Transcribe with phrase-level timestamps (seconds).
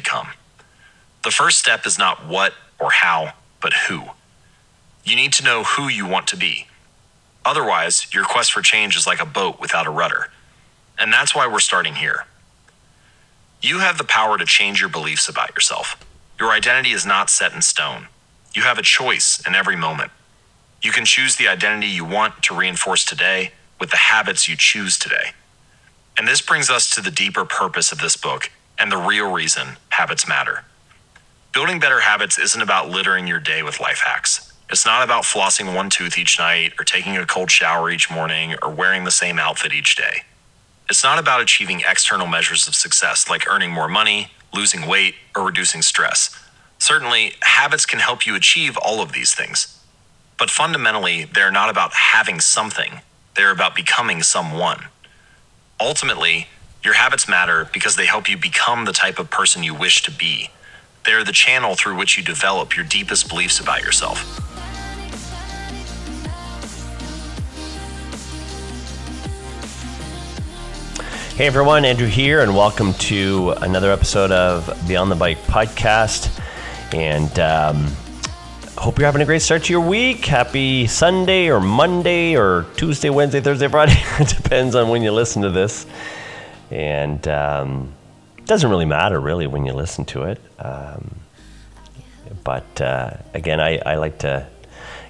[0.00, 0.28] become.
[1.24, 4.04] The first step is not what or how, but who.
[5.04, 6.66] You need to know who you want to be.
[7.44, 10.30] Otherwise, your quest for change is like a boat without a rudder.
[10.98, 12.26] And that's why we're starting here.
[13.62, 15.96] You have the power to change your beliefs about yourself.
[16.38, 18.08] Your identity is not set in stone.
[18.54, 20.10] You have a choice in every moment.
[20.82, 24.98] You can choose the identity you want to reinforce today with the habits you choose
[24.98, 25.32] today.
[26.16, 29.76] And this brings us to the deeper purpose of this book and the real reason
[30.00, 30.64] habits matter.
[31.52, 34.50] Building better habits isn't about littering your day with life hacks.
[34.70, 38.54] It's not about flossing one tooth each night or taking a cold shower each morning
[38.62, 40.22] or wearing the same outfit each day.
[40.88, 45.44] It's not about achieving external measures of success like earning more money, losing weight, or
[45.44, 46.30] reducing stress.
[46.78, 49.84] Certainly, habits can help you achieve all of these things.
[50.38, 53.02] But fundamentally, they're not about having something,
[53.36, 54.86] they're about becoming someone.
[55.78, 56.48] Ultimately,
[56.82, 60.10] your habits matter because they help you become the type of person you wish to
[60.10, 60.48] be.
[61.04, 64.18] They're the channel through which you develop your deepest beliefs about yourself.
[71.36, 76.30] Hey everyone, Andrew here, and welcome to another episode of Beyond the Bike podcast.
[76.94, 77.86] And um,
[78.76, 80.24] hope you're having a great start to your week.
[80.24, 83.94] Happy Sunday or Monday or Tuesday, Wednesday, Thursday, Friday.
[84.18, 85.86] it depends on when you listen to this.
[86.70, 87.92] And um,
[88.38, 90.40] it doesn't really matter, really, when you listen to it.
[90.58, 91.16] Um,
[92.44, 94.46] but uh, again, I, I like to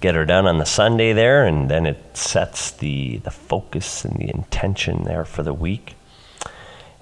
[0.00, 4.16] get her done on the Sunday there, and then it sets the, the focus and
[4.16, 5.94] the intention there for the week.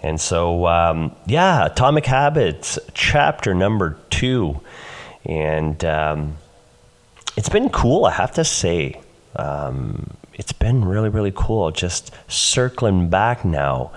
[0.03, 4.61] And so, um, yeah, Atomic Habits, chapter number two.
[5.25, 6.37] And um,
[7.37, 9.01] it's been cool, I have to say.
[9.37, 13.93] Um, it's been really, really cool just circling back now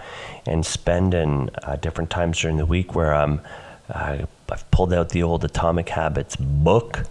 [0.45, 3.41] and spending uh, different times during the week where I'm,
[3.89, 7.03] uh, I've pulled out the old Atomic Habits book,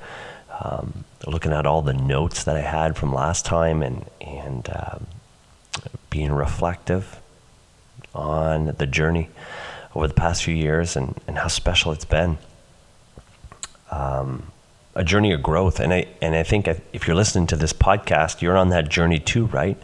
[0.61, 5.06] um, looking at all the notes that I had from last time and, and um,
[6.11, 7.21] being reflective
[8.15, 9.28] on the journey
[9.94, 12.39] over the past few years and, and how special it's been.
[13.91, 14.53] Um,
[14.94, 15.81] a journey of growth.
[15.81, 19.19] And I, and I think if you're listening to this podcast, you're on that journey
[19.19, 19.81] too, right?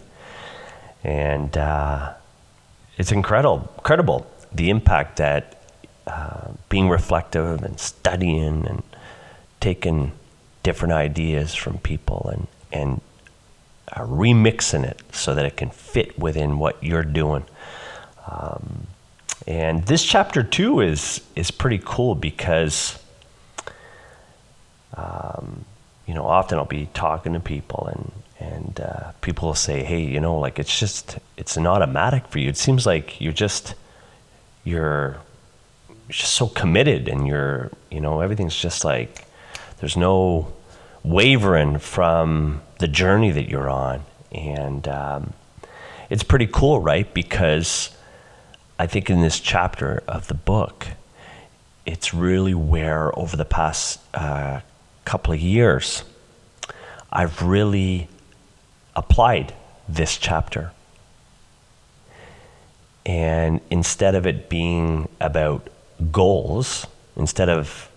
[1.02, 2.14] And uh,
[3.00, 5.62] it's incredible, incredible the impact that
[6.06, 8.82] uh, being reflective and studying and
[9.58, 10.12] taking
[10.62, 13.00] different ideas from people and, and
[13.92, 17.46] uh, remixing it so that it can fit within what you're doing.
[18.30, 18.86] Um,
[19.46, 23.02] and this chapter two is is pretty cool because,
[24.94, 25.64] um,
[26.06, 30.18] you know, often I'll be talking to people and and uh, people say, "Hey, you
[30.18, 32.48] know, like it's just it's an automatic for you.
[32.48, 33.74] It seems like you're just
[34.64, 35.18] you're
[36.08, 39.26] just so committed, and you're you know everything's just like
[39.78, 40.52] there's no
[41.02, 45.34] wavering from the journey that you're on, and um,
[46.08, 47.12] it's pretty cool, right?
[47.12, 47.90] Because
[48.78, 50.86] I think in this chapter of the book,
[51.84, 54.60] it's really where over the past uh,
[55.04, 56.04] couple of years,
[57.12, 58.08] I've really
[58.96, 59.54] applied
[59.88, 60.72] this chapter.
[63.06, 65.68] And instead of it being about
[66.12, 66.86] goals,
[67.16, 67.90] instead of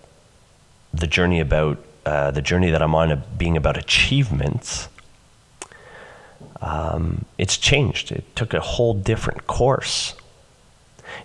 [0.94, 4.88] the journey about uh, the journey that I'm on being about achievements,
[6.62, 8.12] um, it's changed.
[8.12, 10.16] It took a whole different course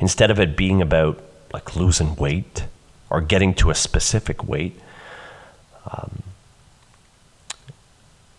[0.01, 2.67] instead of it being about like losing weight
[3.11, 4.79] or getting to a specific weight,
[5.91, 6.23] um,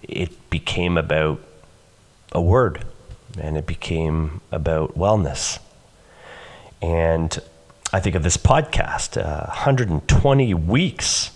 [0.04, 1.40] it became about
[2.32, 2.86] a word
[3.40, 5.60] and it became about wellness.
[6.82, 7.38] And
[7.92, 11.32] I think of this podcast, uh, 120 weeks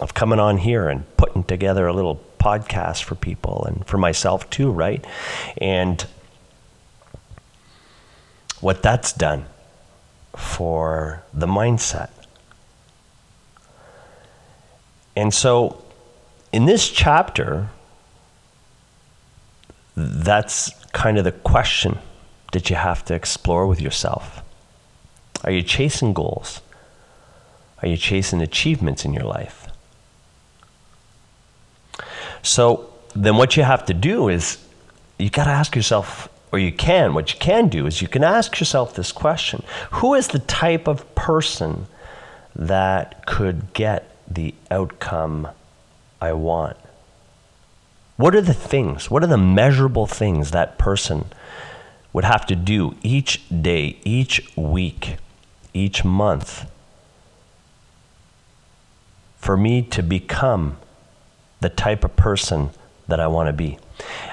[0.00, 4.48] of coming on here and putting together a little podcast for people and for myself
[4.50, 5.04] too, right?
[5.58, 6.04] And
[8.60, 9.46] what that's done
[10.36, 12.10] for the mindset.
[15.16, 15.82] And so,
[16.52, 17.70] in this chapter,
[19.96, 21.98] that's kind of the question
[22.52, 24.42] that you have to explore with yourself.
[25.44, 26.60] Are you chasing goals?
[27.82, 29.66] Are you chasing achievements in your life?
[32.42, 34.58] So, then what you have to do is
[35.18, 38.24] you got to ask yourself or you can, what you can do is you can
[38.24, 39.62] ask yourself this question
[39.92, 41.86] Who is the type of person
[42.54, 45.48] that could get the outcome
[46.20, 46.76] I want?
[48.16, 51.26] What are the things, what are the measurable things that person
[52.12, 55.16] would have to do each day, each week,
[55.74, 56.70] each month
[59.36, 60.78] for me to become
[61.60, 62.70] the type of person
[63.06, 63.78] that I want to be.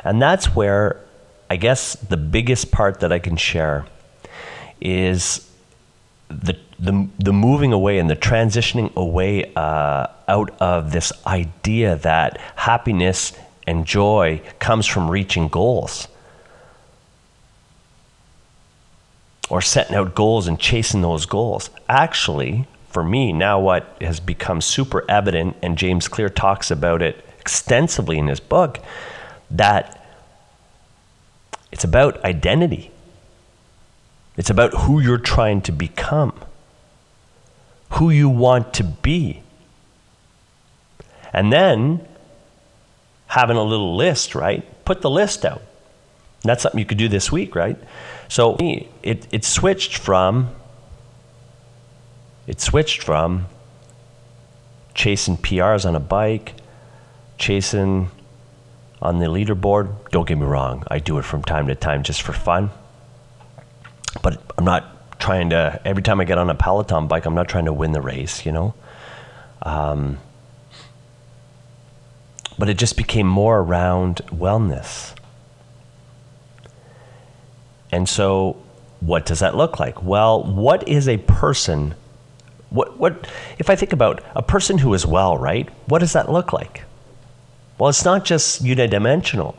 [0.03, 0.99] And that's where
[1.49, 3.85] I guess the biggest part that I can share
[4.81, 5.47] is
[6.41, 12.37] the the, the moving away and the transitioning away uh, out of this idea that
[12.55, 13.31] happiness
[13.65, 16.09] and joy comes from reaching goals
[19.49, 21.69] or setting out goals and chasing those goals.
[21.87, 27.23] Actually, for me, now what has become super evident, and James Clear talks about it
[27.39, 28.79] extensively in his book,
[29.51, 29.99] that
[31.71, 32.91] it's about identity.
[34.35, 36.33] It's about who you're trying to become,
[37.91, 39.43] who you want to be.
[41.31, 42.07] And then
[43.27, 44.63] having a little list, right?
[44.85, 45.61] Put the list out.
[46.43, 47.77] That's something you could do this week, right?
[48.27, 50.49] So it, it switched from
[52.45, 53.45] it switched from
[54.93, 56.55] chasing PRs on a bike,
[57.37, 58.11] chasing
[59.01, 60.11] on the leaderboard.
[60.11, 62.71] Don't get me wrong, I do it from time to time just for fun.
[64.23, 67.47] But I'm not trying to, every time I get on a Peloton bike, I'm not
[67.47, 68.73] trying to win the race, you know?
[69.61, 70.17] Um,
[72.57, 75.13] but it just became more around wellness.
[77.91, 78.57] And so,
[79.01, 80.01] what does that look like?
[80.01, 81.93] Well, what is a person?
[82.69, 83.27] What, what,
[83.59, 85.69] if I think about a person who is well, right?
[85.85, 86.83] What does that look like?
[87.77, 89.55] Well, it's not just unidimensional.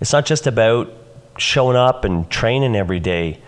[0.00, 0.92] It's not just about
[1.38, 3.40] showing up and training every day,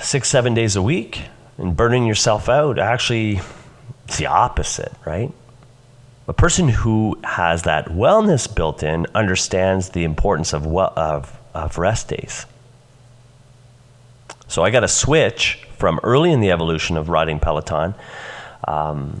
[0.00, 1.22] six, seven days a week,
[1.58, 2.78] and burning yourself out.
[2.78, 3.40] Actually,
[4.04, 5.32] it's the opposite, right?
[6.26, 11.78] A person who has that wellness built in understands the importance of, well, of, of
[11.78, 12.46] rest days.
[14.48, 17.94] So I got to switch from early in the evolution of riding Peloton,
[18.66, 19.20] um,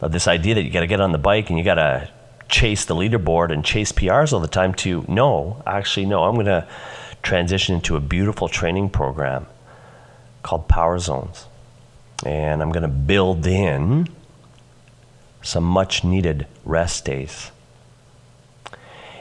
[0.00, 2.08] of this idea that you got to get on the bike and you got to
[2.48, 6.46] chase the leaderboard and chase PRs all the time to no, actually, no, I'm going
[6.46, 6.66] to
[7.22, 9.46] transition into a beautiful training program
[10.42, 11.46] called Power Zones.
[12.24, 14.08] And I'm going to build in
[15.42, 17.50] some much needed rest days.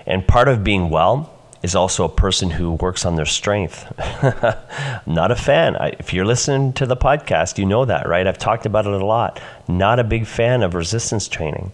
[0.06, 3.92] And part of being well is also a person who works on their strength.
[5.06, 5.76] Not a fan.
[5.76, 8.26] I, if you're listening to the podcast, you know that, right?
[8.26, 9.40] I've talked about it a lot.
[9.68, 11.72] Not a big fan of resistance training,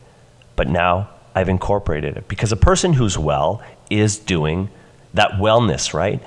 [0.55, 4.69] but now I've incorporated it because a person who's well is doing
[5.13, 6.21] that wellness, right?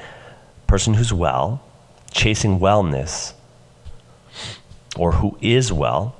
[0.66, 1.62] Person who's well,
[2.10, 3.32] chasing wellness,
[4.96, 6.16] or who is well,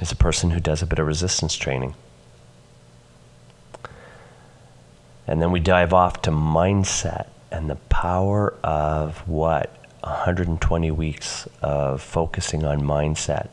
[0.00, 1.94] is a person who does a bit of resistance training.
[5.26, 9.76] And then we dive off to mindset and the power of what?
[10.00, 13.48] 120 weeks of focusing on mindset,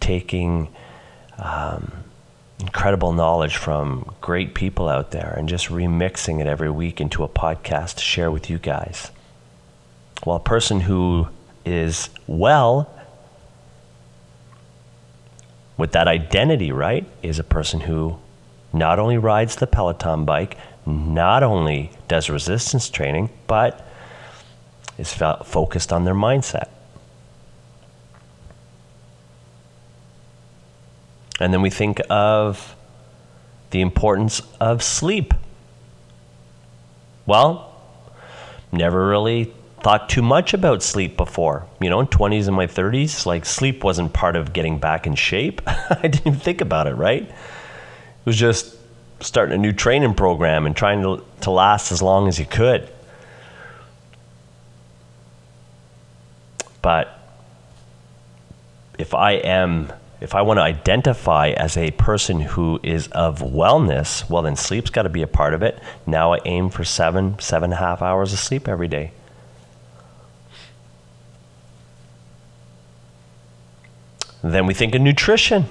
[0.00, 0.68] taking
[1.38, 2.03] um,
[2.60, 7.28] incredible knowledge from great people out there and just remixing it every week into a
[7.28, 9.10] podcast to share with you guys.
[10.22, 11.28] While a person who
[11.64, 12.90] is well
[15.76, 18.18] with that identity, right, is a person who
[18.72, 20.56] not only rides the Peloton bike,
[20.86, 23.86] not only does resistance training, but
[24.98, 26.68] is fo- focused on their mindset.
[31.44, 32.74] And then we think of
[33.68, 35.34] the importance of sleep.
[37.26, 37.70] Well,
[38.72, 41.66] never really thought too much about sleep before.
[41.82, 45.16] You know, in 20s and my 30s, like sleep wasn't part of getting back in
[45.16, 45.60] shape.
[45.66, 47.24] I didn't even think about it, right?
[47.24, 47.34] It
[48.24, 48.78] was just
[49.20, 52.90] starting a new training program and trying to, to last as long as you could.
[56.80, 57.20] But
[58.98, 64.28] if I am, if I want to identify as a person who is of wellness,
[64.30, 65.78] well, then sleep's got to be a part of it.
[66.06, 69.12] Now I aim for seven, seven and a half hours of sleep every day.
[74.42, 75.64] Then we think of nutrition.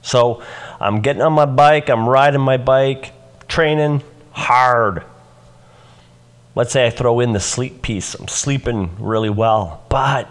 [0.00, 0.42] So
[0.80, 3.12] I'm getting on my bike, I'm riding my bike,
[3.48, 5.04] training hard.
[6.54, 8.14] Let's say I throw in the sleep piece.
[8.14, 10.28] I'm sleeping really well, but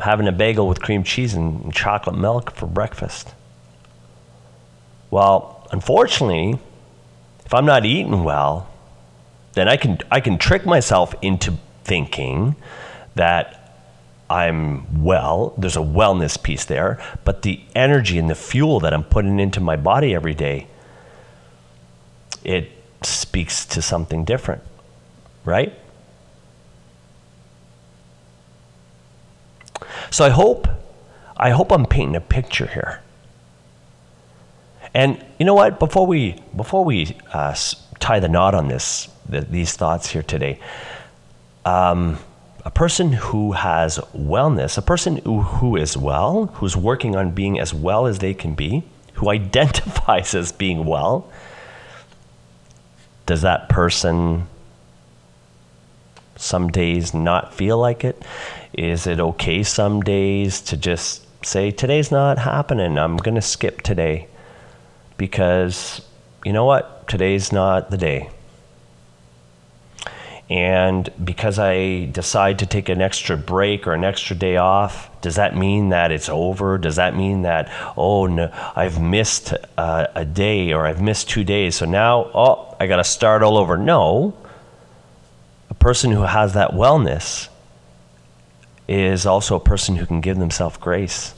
[0.00, 3.34] having a bagel with cream cheese and chocolate milk for breakfast.
[5.10, 6.58] Well, unfortunately,
[7.44, 8.68] if I'm not eating well,
[9.54, 12.56] then I can I can trick myself into thinking
[13.14, 13.54] that
[14.30, 19.04] I'm well, there's a wellness piece there, but the energy and the fuel that I'm
[19.04, 20.66] putting into my body every day,
[22.44, 22.70] it
[23.02, 24.62] speaks to something different.
[25.44, 25.74] right?
[30.10, 30.68] So I hope
[31.36, 33.00] I hope I'm painting a picture here.
[34.94, 35.78] And you know what?
[35.78, 37.54] Before we before we uh,
[38.00, 40.58] tie the knot on this the, these thoughts here today,
[41.64, 42.18] um,
[42.64, 47.58] a person who has wellness, a person who, who is well, who's working on being
[47.58, 48.82] as well as they can be,
[49.14, 51.30] who identifies as being well,
[53.26, 54.46] does that person
[56.38, 58.22] some days not feel like it?
[58.72, 63.82] Is it okay some days to just say, today's not happening, I'm going to skip
[63.82, 64.28] today?
[65.16, 66.00] Because
[66.44, 67.08] you know what?
[67.08, 68.30] Today's not the day.
[70.50, 75.34] And because I decide to take an extra break or an extra day off, does
[75.34, 76.78] that mean that it's over?
[76.78, 81.44] Does that mean that, oh, no, I've missed uh, a day or I've missed two
[81.44, 83.76] days, so now, oh, I got to start all over?
[83.76, 84.34] No.
[85.78, 87.48] Person who has that wellness
[88.88, 91.34] is also a person who can give themselves grace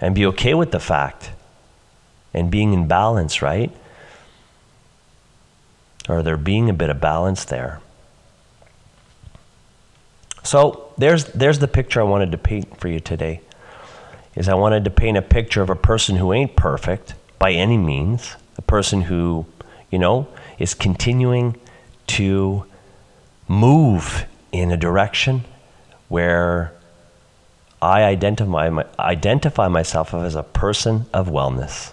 [0.00, 1.30] and be okay with the fact
[2.34, 3.70] and being in balance, right?
[6.08, 7.80] Or there being a bit of balance there.
[10.42, 13.40] So there's there's the picture I wanted to paint for you today.
[14.36, 17.76] Is I wanted to paint a picture of a person who ain't perfect by any
[17.78, 19.46] means, a person who,
[19.90, 21.58] you know, is continuing
[22.08, 22.66] to
[23.48, 25.44] move in a direction
[26.08, 26.72] where
[27.80, 31.92] I identify, my, identify myself as a person of wellness.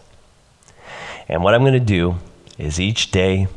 [1.27, 2.15] And what I'm going to do
[2.57, 3.47] is each day,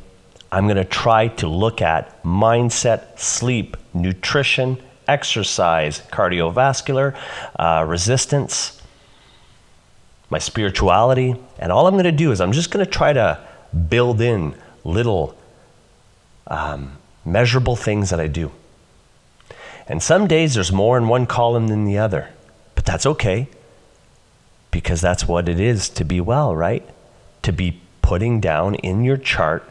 [0.50, 7.16] I'm going to try to look at mindset, sleep, nutrition, exercise, cardiovascular,
[7.58, 8.80] uh, resistance,
[10.30, 11.36] my spirituality.
[11.58, 13.38] And all I'm going to do is I'm just going to try to
[13.88, 15.36] build in little
[16.46, 16.95] um,
[17.26, 18.52] measurable things that I do.
[19.88, 22.30] And some days there's more in one column than the other,
[22.74, 23.48] but that's okay
[24.70, 26.88] because that's what it is to be well, right?
[27.42, 29.68] To be putting down in your chart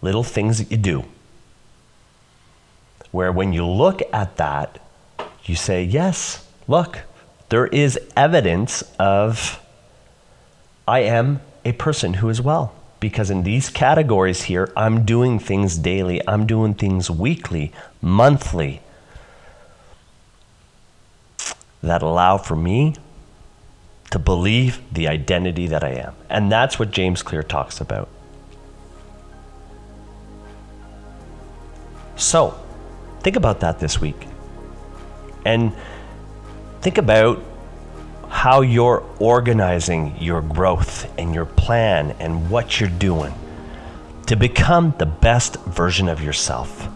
[0.00, 1.04] little things that you do.
[3.10, 4.78] Where when you look at that,
[5.44, 7.00] you say, yes, look,
[7.50, 9.60] there is evidence of
[10.86, 12.74] I am a person who is well.
[13.02, 18.80] Because in these categories here, I'm doing things daily, I'm doing things weekly, monthly,
[21.82, 22.94] that allow for me
[24.12, 26.14] to believe the identity that I am.
[26.30, 28.08] And that's what James Clear talks about.
[32.14, 32.54] So,
[33.22, 34.28] think about that this week.
[35.44, 35.72] And
[36.82, 37.42] think about
[38.32, 43.32] how you're organizing your growth and your plan and what you're doing
[44.26, 46.88] to become the best version of yourself.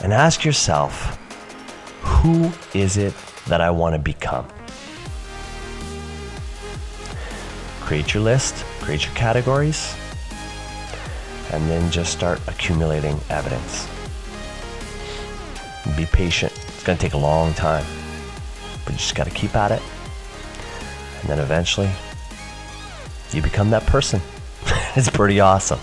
[0.00, 1.16] And ask yourself,
[2.02, 3.14] who is it
[3.46, 4.46] that I want to become?
[7.80, 9.96] Create your list, create your categories,
[11.50, 13.88] and then just start accumulating evidence.
[15.96, 16.52] Be patient.
[16.52, 17.86] It's going to take a long time,
[18.88, 19.82] but you just got to keep at it.
[21.20, 21.90] And then eventually,
[23.32, 24.18] you become that person.
[24.96, 25.78] it's pretty awesome.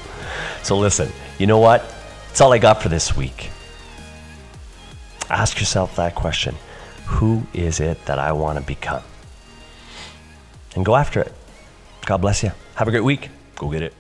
[0.63, 1.88] So, listen, you know what?
[2.29, 3.51] That's all I got for this week.
[5.29, 6.55] Ask yourself that question
[7.05, 9.03] Who is it that I want to become?
[10.75, 11.31] And go after it.
[12.07, 12.53] God bless you.
[12.74, 13.29] Have a great week.
[13.55, 13.93] Go get it.